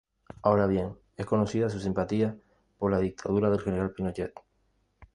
Ahora 0.41 0.65
bien, 0.65 0.97
es 1.15 1.27
conocida 1.27 1.69
su 1.69 1.79
simpatía 1.79 2.35
por 2.79 2.89
la 2.89 2.97
dictadura 2.97 3.51
del 3.51 3.61
General 3.61 3.93
Pinochet. 3.93 4.33